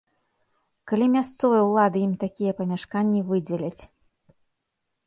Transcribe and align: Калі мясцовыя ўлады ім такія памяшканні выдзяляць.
Калі 0.91 1.05
мясцовыя 1.15 1.67
ўлады 1.69 1.97
ім 2.07 2.17
такія 2.25 2.51
памяшканні 2.63 3.21
выдзяляць. 3.31 3.83